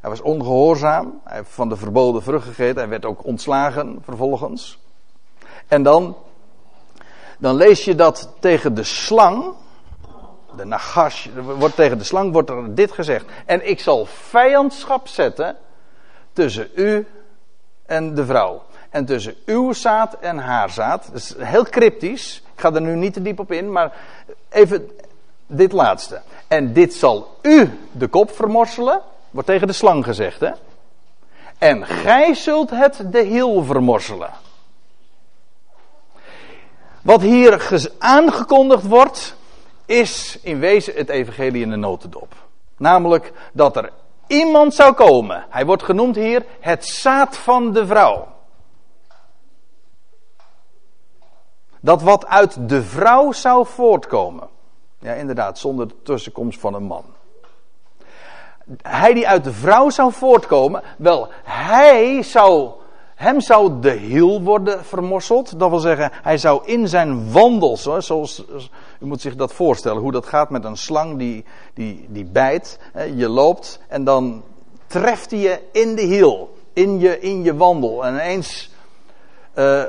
[0.00, 4.78] Hij was ongehoorzaam, hij heeft van de verboden vrucht gegeten, hij werd ook ontslagen vervolgens.
[5.68, 6.16] En dan,
[7.38, 9.44] dan lees je dat tegen de slang,
[10.56, 13.24] de nagash, wordt tegen de slang wordt er dit gezegd.
[13.46, 15.56] En ik zal vijandschap zetten
[16.32, 17.06] tussen u
[17.86, 18.62] en de vrouw.
[18.90, 21.04] En tussen uw zaad en haar zaad.
[21.12, 22.42] Dat is heel cryptisch.
[22.54, 23.92] Ik ga er nu niet te diep op in, maar
[24.48, 24.90] even
[25.46, 26.22] dit laatste.
[26.48, 29.00] En dit zal u de kop vermorselen.
[29.30, 30.50] Wordt tegen de slang gezegd, hè?
[31.58, 34.30] En gij zult het de hiel vermorselen.
[37.02, 39.36] Wat hier aangekondigd wordt,
[39.86, 42.34] is in wezen het evangelie in de notendop.
[42.76, 43.92] Namelijk dat er
[44.34, 45.46] iemand zou komen.
[45.48, 48.26] Hij wordt genoemd hier het zaad van de vrouw.
[51.80, 54.48] Dat wat uit de vrouw zou voortkomen.
[54.98, 57.04] Ja, inderdaad, zonder de tussenkomst van een man.
[58.82, 62.70] Hij die uit de vrouw zou voortkomen, wel, hij zou
[63.14, 65.58] hem zou de hiel worden vermorseld.
[65.58, 68.44] Dat wil zeggen, hij zou in zijn wandel, zoals,
[69.00, 72.78] u moet zich dat voorstellen, hoe dat gaat met een slang die, die, die bijt.
[73.14, 74.42] Je loopt en dan
[74.86, 78.06] treft hij je in de hiel, in je, in je wandel.
[78.06, 78.70] En ineens
[79.54, 79.82] uh,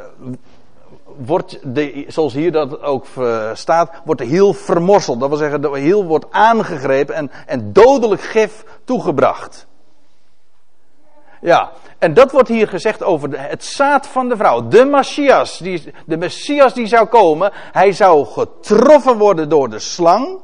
[1.17, 5.19] wordt, de, zoals hier dat ook uh, staat, wordt de hiel vermorseld.
[5.19, 9.67] Dat wil zeggen, de hiel wordt aangegrepen en, en dodelijk gif toegebracht.
[11.45, 14.67] Ja, en dat wordt hier gezegd over het zaad van de vrouw.
[14.67, 20.39] De Messias, die, de Messias die zou komen, hij zou getroffen worden door de slang,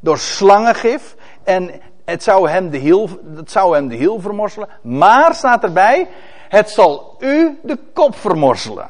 [0.00, 1.14] door slangengif.
[1.44, 4.68] En het zou hem de hiel, het zou hem de hiel vermorselen.
[4.82, 6.08] Maar staat erbij,
[6.48, 8.88] het zal u de kop vermorselen.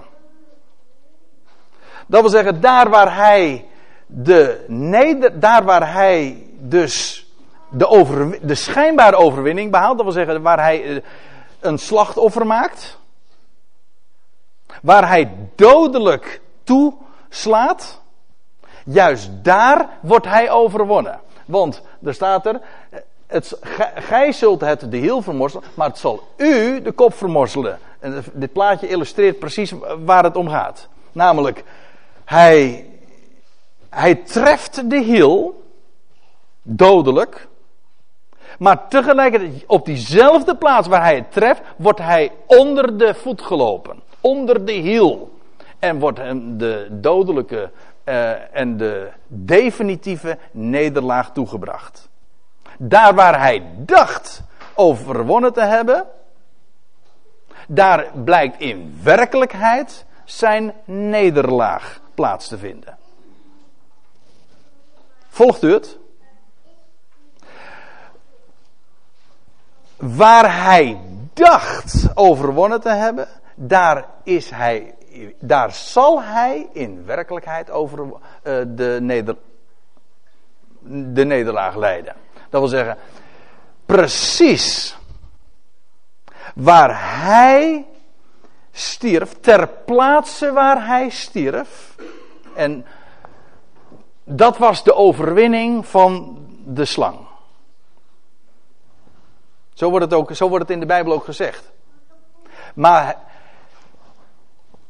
[2.06, 3.66] Dat wil zeggen, daar waar hij
[4.06, 7.27] de neder, daar waar hij dus
[7.68, 11.02] de, over, de schijnbare overwinning behaalt, dat wil zeggen, waar hij eh,
[11.60, 12.98] een slachtoffer maakt,
[14.82, 18.00] waar hij dodelijk toeslaat,
[18.84, 21.20] juist daar wordt hij overwonnen.
[21.46, 22.60] Want er staat er,
[23.26, 23.58] het,
[23.94, 27.78] gij zult het de hiel vermorselen, maar het zal u de kop vermorselen.
[27.98, 29.72] En dit plaatje illustreert precies
[30.04, 30.88] waar het om gaat.
[31.12, 31.64] Namelijk,
[32.24, 32.86] hij,
[33.88, 35.62] hij treft de hiel,
[36.62, 37.48] dodelijk,
[38.58, 44.00] maar tegelijkertijd op diezelfde plaats waar hij het treft, wordt hij onder de voet gelopen.
[44.20, 45.36] Onder de hiel.
[45.78, 47.70] En wordt hem de dodelijke
[48.04, 52.08] uh, en de definitieve nederlaag toegebracht.
[52.78, 54.42] Daar waar hij dacht
[54.74, 56.06] overwonnen te hebben,
[57.68, 62.98] daar blijkt in werkelijkheid zijn nederlaag plaats te vinden.
[65.28, 65.98] Volgt u het?
[69.98, 71.00] Waar hij
[71.32, 74.94] dacht overwonnen te hebben, daar, is hij,
[75.40, 78.12] daar zal hij in werkelijkheid over uh,
[78.66, 79.36] de, neder,
[81.14, 82.14] de nederlaag leiden.
[82.50, 82.96] Dat wil zeggen,
[83.86, 84.96] precies
[86.54, 87.86] waar hij
[88.72, 91.96] stierf, ter plaatse waar hij stierf.
[92.54, 92.86] En
[94.24, 97.27] dat was de overwinning van de slang.
[99.78, 101.72] Zo wordt het, ook, zo wordt het in de Bijbel ook gezegd.
[102.74, 103.16] Maar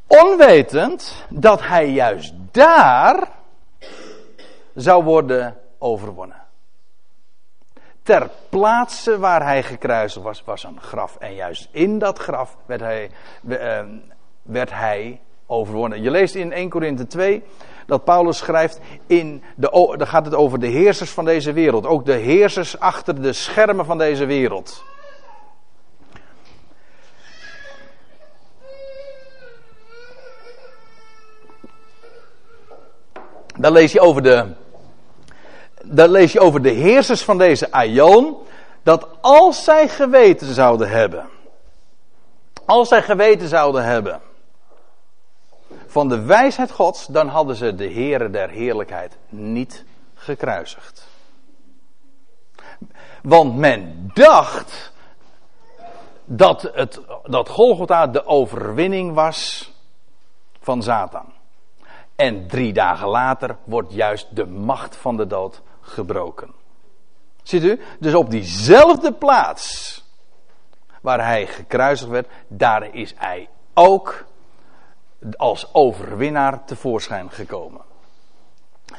[0.07, 3.29] onwetend dat hij juist daar
[4.75, 6.43] zou worden overwonnen.
[8.03, 11.17] Ter plaatse waar hij gekruisigd was, was een graf.
[11.17, 13.11] En juist in dat graf werd hij,
[13.49, 13.81] uh,
[14.43, 16.03] werd hij overwonnen.
[16.03, 17.45] Je leest in 1 Korinthe 2
[17.89, 21.87] dat Paulus schrijft, in de, dan gaat het over de heersers van deze wereld.
[21.87, 24.85] Ook de heersers achter de schermen van deze wereld.
[33.59, 34.47] Dan lees je over de,
[35.85, 38.37] dan lees je over de heersers van deze Aion.
[38.83, 41.29] Dat als zij geweten zouden hebben.
[42.65, 44.21] Als zij geweten zouden hebben
[45.99, 49.85] van de wijsheid Gods, dan hadden ze de Heere der Heerlijkheid niet
[50.15, 51.09] gekruisigd.
[53.23, 54.93] Want men dacht
[56.25, 59.73] dat, het, dat Golgotha de overwinning was
[60.61, 61.33] van Satan.
[62.17, 66.51] En drie dagen later wordt juist de macht van de dood gebroken.
[67.43, 67.81] Ziet u?
[67.99, 70.05] Dus op diezelfde plaats
[71.01, 74.27] waar hij gekruisigd werd, daar is hij ook
[75.37, 77.81] als overwinnaar tevoorschijn gekomen.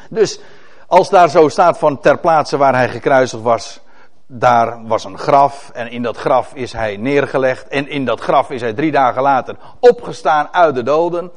[0.10, 0.39] Dus
[0.88, 3.79] als daar zo staat van ter plaatse waar hij gekruisigd was,
[4.27, 8.49] daar was een graf en in dat graf is hij neergelegd en in dat graf
[8.49, 11.32] is hij drie dagen later opgestaan uit de doden,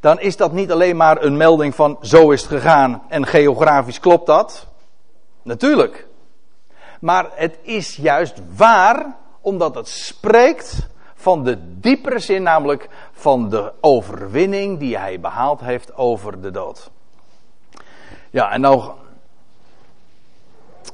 [0.00, 4.00] dan is dat niet alleen maar een melding van zo is het gegaan en geografisch
[4.00, 4.66] klopt dat.
[5.42, 6.06] Natuurlijk.
[7.00, 10.88] Maar het is juist waar omdat het spreekt
[11.20, 16.90] van de diepere zin, namelijk van de overwinning die hij behaald heeft over de dood.
[18.30, 18.90] Ja, en nou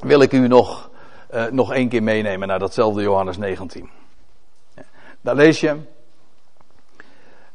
[0.00, 0.90] wil ik u nog,
[1.34, 3.90] uh, nog één keer meenemen naar datzelfde Johannes 19.
[5.20, 5.76] Daar lees je.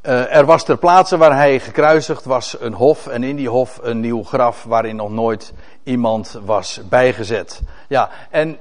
[0.01, 3.79] Uh, er was ter plaatse waar hij gekruisigd was een hof en in die hof
[3.81, 7.61] een nieuw graf waarin nog nooit iemand was bijgezet.
[7.87, 8.57] Ja, en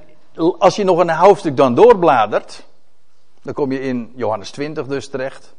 [0.57, 2.65] als je nog een hoofdstuk dan doorbladert,
[3.41, 5.55] dan kom je in Johannes 20 dus terecht.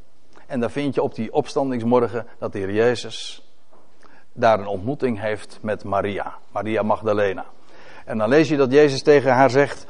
[0.47, 3.47] En dan vind je op die opstandingsmorgen dat de Heer Jezus
[4.33, 7.45] daar een ontmoeting heeft met Maria, Maria Magdalena.
[8.05, 9.87] En dan lees je dat Jezus tegen haar zegt,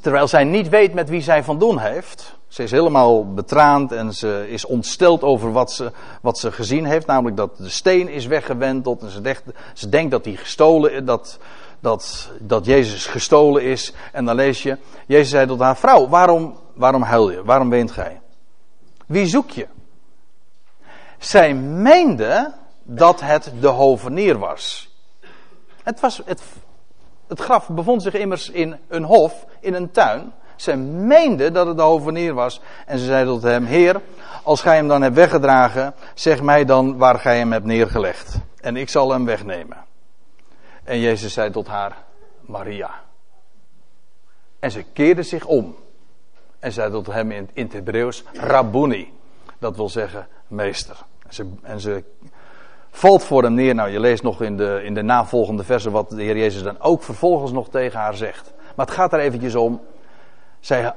[0.00, 2.36] terwijl zij niet weet met wie zij van doen heeft.
[2.48, 7.06] Ze is helemaal betraand en ze is ontsteld over wat ze, wat ze gezien heeft.
[7.06, 9.02] Namelijk dat de steen is weggewenteld.
[9.02, 9.42] En ze denkt,
[9.74, 11.38] ze denkt dat, die gestolen, dat,
[11.80, 13.92] dat, dat Jezus gestolen is.
[14.12, 17.44] En dan lees je, Jezus zei tot haar, vrouw, waarom, waarom huil je?
[17.44, 18.20] Waarom weent gij?
[19.06, 19.66] Wie zoek je?
[21.18, 22.52] Zij meende
[22.82, 24.92] dat het de hovenier was.
[25.82, 26.42] Het, was het,
[27.26, 30.32] het graf bevond zich immers in een hof, in een tuin.
[30.56, 32.60] Ze meende dat het de hovenier was.
[32.86, 34.00] En ze zei tot hem: Heer,
[34.42, 38.38] als gij hem dan hebt weggedragen, zeg mij dan waar gij hem hebt neergelegd.
[38.60, 39.87] En ik zal hem wegnemen.
[40.88, 41.96] En Jezus zei tot haar:
[42.40, 42.90] Maria.
[44.58, 45.76] En ze keerde zich om.
[46.58, 49.12] En zei tot hem in, het Hebreeuws: Rabboni.
[49.58, 50.96] Dat wil zeggen meester.
[51.26, 52.04] En ze, en ze
[52.90, 53.74] valt voor hem neer.
[53.74, 56.80] Nou, je leest nog in de, in de navolgende versen wat de Heer Jezus dan
[56.80, 58.52] ook vervolgens nog tegen haar zegt.
[58.74, 59.80] Maar het gaat er eventjes om.
[60.60, 60.92] Zij,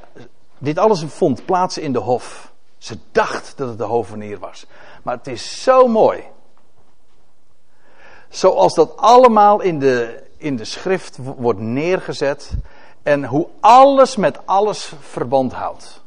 [0.58, 2.54] dit alles vond plaats in de hof.
[2.78, 4.66] Ze dacht dat het de hovenier was.
[5.04, 6.24] Maar het is zo mooi.
[8.32, 12.52] Zoals dat allemaal in de, in de schrift wordt neergezet.
[13.04, 16.02] En hoe alles met alles verband houdt.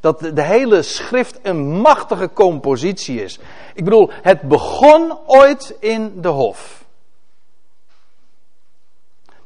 [0.00, 3.38] Dat de hele schrift een machtige compositie is.
[3.74, 6.84] Ik bedoel, het begon ooit in de hof.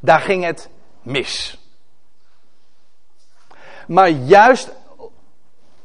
[0.00, 0.68] Daar ging het
[1.02, 1.58] mis.
[3.86, 4.72] Maar juist,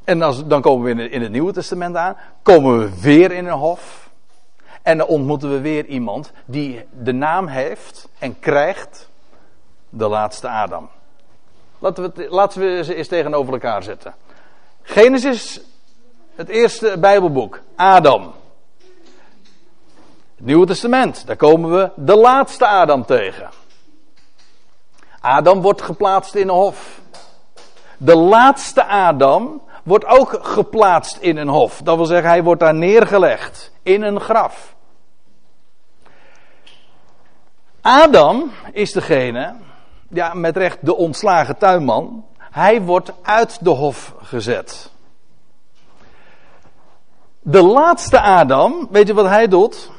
[0.03, 4.02] en dan komen we in het Nieuwe Testament aan, komen we weer in een hof.
[4.83, 9.09] En dan ontmoeten we weer iemand die de naam heeft en krijgt
[9.89, 10.89] de laatste Adam.
[11.79, 14.13] Laten we, laten we ze eens tegenover elkaar zetten.
[14.81, 15.61] Genesis,
[16.35, 18.33] het eerste Bijbelboek, Adam.
[20.35, 23.49] Het Nieuwe Testament, daar komen we de laatste Adam tegen.
[25.19, 27.01] Adam wordt geplaatst in een hof.
[27.97, 31.81] De laatste Adam wordt ook geplaatst in een hof.
[31.83, 34.72] Dat wil zeggen, hij wordt daar neergelegd in een graf.
[37.83, 39.53] Adam is degene,
[40.09, 42.25] ja, met recht de ontslagen tuinman.
[42.37, 44.91] Hij wordt uit de hof gezet.
[47.39, 49.91] De laatste Adam, weet je wat hij doet?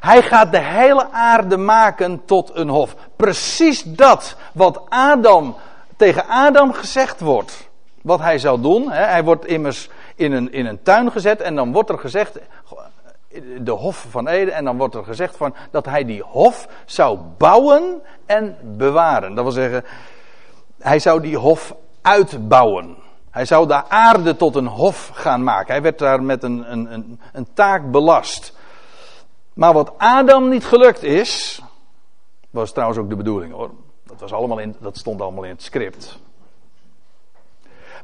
[0.00, 2.96] Hij gaat de hele aarde maken tot een hof.
[3.16, 5.56] Precies dat wat Adam,
[5.96, 7.68] tegen Adam gezegd wordt.
[8.02, 8.90] Wat hij zou doen.
[8.90, 9.04] Hè?
[9.04, 12.38] Hij wordt immers in een, in een tuin gezet en dan wordt er gezegd.
[13.60, 14.54] De hof van Eden.
[14.54, 19.34] En dan wordt er gezegd van, dat hij die hof zou bouwen en bewaren.
[19.34, 19.84] Dat wil zeggen,
[20.78, 22.96] hij zou die hof uitbouwen.
[23.30, 25.72] Hij zou de aarde tot een hof gaan maken.
[25.72, 28.52] Hij werd daar met een, een, een, een taak belast.
[29.52, 31.62] Maar wat Adam niet gelukt is,
[32.50, 33.70] was trouwens ook de bedoeling hoor.
[34.04, 36.18] Dat, was allemaal in, dat stond allemaal in het script.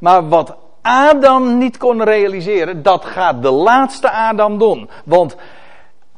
[0.00, 4.90] Maar wat Adam niet kon realiseren, dat gaat de laatste Adam doen.
[5.04, 5.36] Want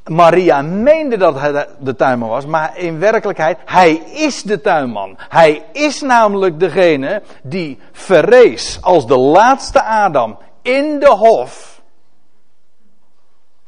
[0.04, 5.16] Maria meende dat hij de tuinman was, maar in werkelijkheid, hij is de tuinman.
[5.28, 11.74] Hij is namelijk degene die verrees als de laatste Adam in de hof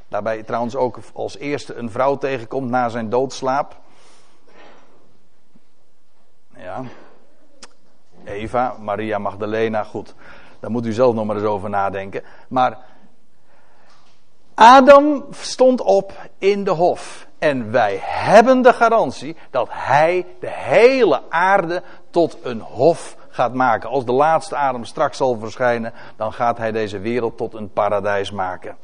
[0.09, 3.77] Daarbij trouwens ook als eerste een vrouw tegenkomt na zijn doodslaap.
[6.57, 6.83] Ja.
[8.25, 10.15] Eva, Maria Magdalena, goed.
[10.61, 12.23] Daar moet u zelf nog maar eens over nadenken.
[12.49, 12.79] Maar
[14.55, 17.27] Adam stond op in de hof.
[17.39, 23.89] En wij hebben de garantie dat hij de hele aarde tot een hof gaat maken.
[23.89, 28.31] Als de laatste Adam straks zal verschijnen, dan gaat hij deze wereld tot een paradijs
[28.31, 28.77] maken.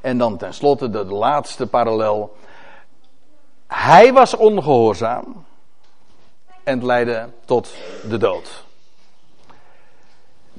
[0.00, 2.36] En dan tenslotte de laatste parallel.
[3.66, 5.44] Hij was ongehoorzaam
[6.64, 7.74] en het leidde tot
[8.08, 8.66] de dood.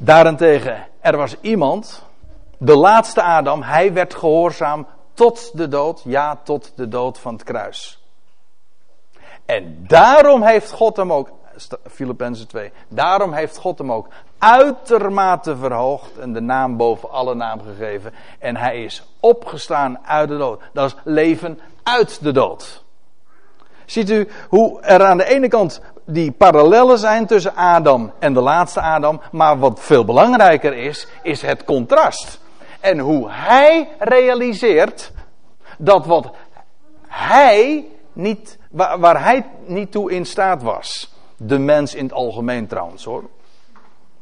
[0.01, 2.05] Daarentegen, er was iemand,
[2.57, 7.43] de laatste Adam, hij werd gehoorzaam tot de dood, ja, tot de dood van het
[7.43, 8.03] kruis.
[9.45, 11.31] En daarom heeft God hem ook
[11.91, 12.71] Filippenzen 2.
[12.87, 18.13] Daarom heeft God hem ook uitermate verhoogd en de naam boven alle naam gegeven.
[18.39, 20.61] En hij is opgestaan uit de dood.
[20.73, 22.83] Dat is leven uit de dood.
[23.85, 25.81] Ziet u hoe er aan de ene kant
[26.13, 29.21] die parallellen zijn tussen Adam en de laatste Adam.
[29.31, 32.39] Maar wat veel belangrijker is, is het contrast.
[32.79, 35.11] En hoe hij realiseert
[35.77, 36.31] dat wat
[37.07, 42.67] hij niet, waar, waar hij niet toe in staat was de mens in het algemeen
[42.67, 43.23] trouwens hoor.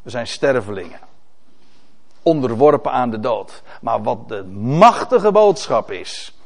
[0.01, 0.99] We zijn stervelingen.
[2.23, 3.61] Onderworpen aan de dood.
[3.81, 6.36] Maar wat de machtige boodschap is.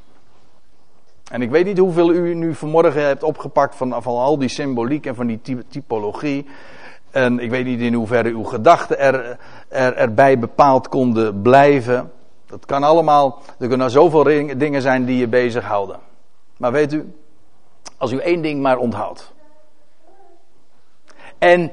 [1.31, 5.05] En ik weet niet hoeveel u nu vanmorgen hebt opgepakt van, van al die symboliek
[5.05, 6.45] en van die typologie.
[7.11, 12.11] En ik weet niet in hoeverre uw gedachten er, er, erbij bepaald konden blijven.
[12.45, 14.23] Dat kan allemaal, er kunnen zoveel
[14.57, 15.99] dingen zijn die je bezighouden.
[16.57, 17.13] Maar weet u,
[17.97, 19.33] als u één ding maar onthoudt.
[21.37, 21.71] En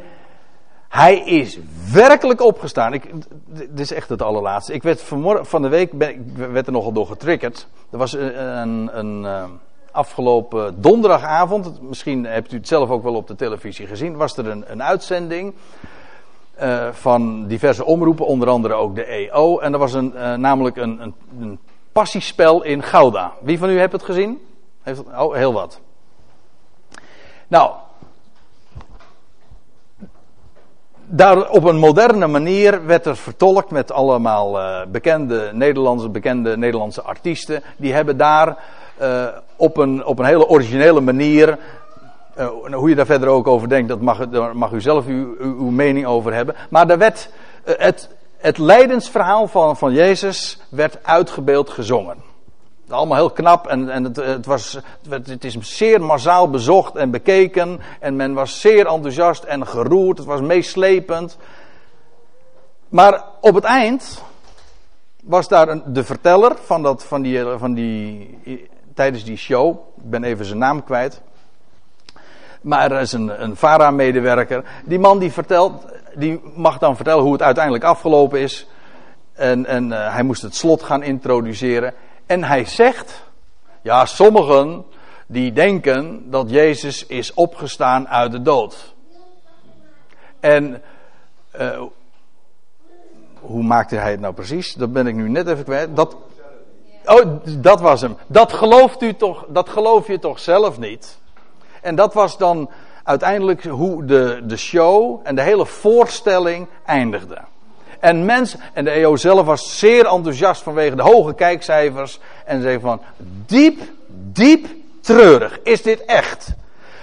[0.88, 1.58] hij is
[1.92, 2.92] werkelijk opgestaan.
[2.92, 3.10] Ik,
[3.46, 4.72] dit is echt het allerlaatste.
[4.72, 5.02] Ik werd
[5.42, 7.66] van de week ben, ik werd er nogal door getriggerd.
[7.90, 9.44] Er was een, een, eh,
[9.92, 14.46] afgelopen donderdagavond, misschien hebt u het zelf ook wel op de televisie gezien, was er
[14.46, 15.54] een, een uitzending
[16.62, 19.58] uh, van diverse omroepen, onder andere ook de EO.
[19.58, 21.58] En er was een, uh, namelijk een, een, een,
[21.92, 23.32] passiespel in Gouda.
[23.40, 24.46] Wie van u heeft het gezien?
[24.82, 25.80] Heeft oh, heel wat.
[27.48, 27.72] Nou,
[31.10, 37.02] daar op een moderne manier werd er vertolkt met allemaal uh, bekende Nederlandse, bekende Nederlandse
[37.02, 37.62] artiesten.
[37.76, 38.56] Die hebben daar
[39.02, 41.58] uh, op, een, op een hele originele manier.
[42.38, 45.36] Uh, hoe je daar verder ook over denkt, dat mag, daar mag u zelf uw,
[45.38, 46.54] uw, mening over hebben.
[46.70, 47.30] Maar daar werd
[47.64, 52.27] het, het lijdensverhaal van, van Jezus werd uitgebeeld gezongen.
[52.88, 54.78] Allemaal heel knap en, en het, het, was,
[55.08, 57.80] het is zeer massaal bezocht en bekeken.
[58.00, 60.18] En men was zeer enthousiast en geroerd.
[60.18, 61.36] Het was meeslepend.
[62.88, 64.22] Maar op het eind
[65.22, 68.68] was daar een, de verteller van, dat, van, die, van die.
[68.94, 69.78] tijdens die show.
[69.96, 71.20] Ik ben even zijn naam kwijt.
[72.60, 74.64] Maar er is een, een VARA-medewerker.
[74.84, 75.86] Die man die vertelt.
[76.14, 78.66] Die mag dan vertellen hoe het uiteindelijk afgelopen is.
[79.32, 81.94] En, en uh, hij moest het slot gaan introduceren.
[82.28, 83.22] En hij zegt,
[83.82, 84.84] ja, sommigen
[85.26, 88.94] die denken dat Jezus is opgestaan uit de dood.
[90.40, 90.82] En
[91.60, 91.82] uh,
[93.40, 94.74] hoe maakte hij het nou precies?
[94.74, 95.96] Dat ben ik nu net even kwijt.
[95.96, 96.16] Dat,
[97.04, 97.24] oh,
[97.58, 98.16] dat was hem.
[98.26, 101.18] Dat gelooft u toch, dat geloof je toch zelf niet?
[101.80, 102.70] En dat was dan
[103.04, 107.38] uiteindelijk hoe de, de show en de hele voorstelling eindigde.
[108.00, 112.18] En mens, en de EO zelf was zeer enthousiast vanwege de hoge kijkcijfers.
[112.44, 113.00] En zei van,
[113.46, 114.66] diep, diep
[115.00, 116.54] treurig is dit echt.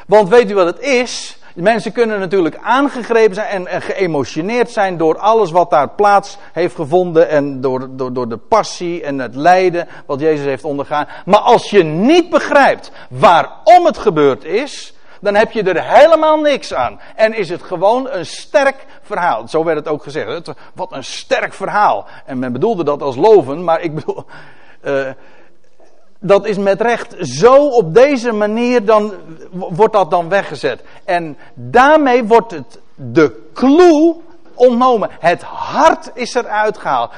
[0.07, 1.37] Want weet u wat het is?
[1.55, 7.29] Mensen kunnen natuurlijk aangegrepen zijn en, geëmotioneerd zijn door alles wat daar plaats heeft gevonden.
[7.29, 11.07] En door, door, door de passie en het lijden wat Jezus heeft ondergaan.
[11.25, 16.73] Maar als je niet begrijpt waarom het gebeurd is, dan heb je er helemaal niks
[16.73, 16.99] aan.
[17.15, 19.47] En is het gewoon een sterk verhaal.
[19.47, 20.51] Zo werd het ook gezegd.
[20.73, 22.05] Wat een sterk verhaal.
[22.25, 24.25] En men bedoelde dat als loven, maar ik bedoel.
[24.83, 25.09] Uh,
[26.19, 29.13] dat is met recht zo op deze manier dan
[29.51, 30.81] wordt dat dan weggezet.
[31.03, 34.15] En daarmee wordt het de clue
[34.53, 35.09] ontnomen.
[35.19, 37.11] Het hart is eruit gehaald.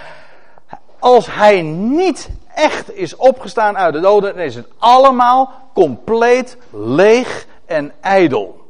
[1.00, 7.47] Als hij niet echt is opgestaan uit de doden, dan is het allemaal compleet leeg
[7.68, 8.65] en ijdel.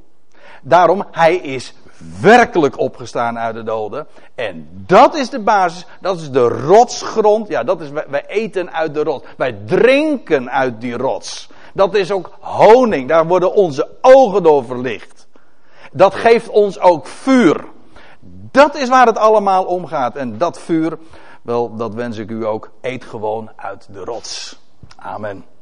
[0.62, 1.74] Daarom, hij is
[2.22, 4.08] werkelijk opgestaan uit de doden.
[4.36, 7.48] En dat is de basis, dat is de rotsgrond.
[7.48, 9.26] Ja, dat is, wij eten uit de rots.
[9.38, 11.50] Wij drinken uit die rots.
[11.74, 15.28] Dat is ook honing, daar worden onze ogen door verlicht.
[15.92, 17.66] Dat geeft ons ook vuur.
[18.52, 20.16] Dat is waar het allemaal om gaat.
[20.16, 20.98] En dat vuur,
[21.42, 22.72] wel, dat wens ik u ook.
[22.82, 24.60] Eet gewoon uit de rots.
[24.96, 25.57] Amen.